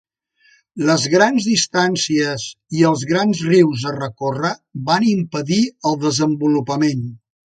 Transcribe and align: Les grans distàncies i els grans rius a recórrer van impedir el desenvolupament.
Les 0.89 1.03
grans 1.13 1.47
distàncies 1.49 2.45
i 2.79 2.81
els 2.91 3.03
grans 3.11 3.43
rius 3.51 3.85
a 3.91 3.95
recórrer 3.99 4.53
van 4.89 5.07
impedir 5.13 5.61
el 5.91 6.01
desenvolupament. 6.09 7.07